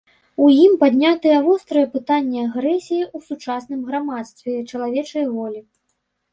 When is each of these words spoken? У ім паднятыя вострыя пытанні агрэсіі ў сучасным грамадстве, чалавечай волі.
У 0.43 0.45
ім 0.61 0.71
паднятыя 0.83 1.37
вострыя 1.47 1.91
пытанні 1.97 2.39
агрэсіі 2.47 3.03
ў 3.15 3.29
сучасным 3.29 3.87
грамадстве, 3.93 4.59
чалавечай 4.69 5.25
волі. 5.39 5.61